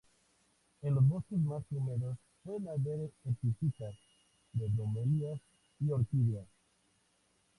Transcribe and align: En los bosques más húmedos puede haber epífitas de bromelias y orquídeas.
En 0.81 0.95
los 0.95 1.07
bosques 1.07 1.37
más 1.37 1.61
húmedos 1.69 2.17
puede 2.43 2.67
haber 2.71 3.11
epífitas 3.23 3.93
de 4.51 4.67
bromelias 4.69 5.39
y 5.79 5.91
orquídeas. 5.91 6.47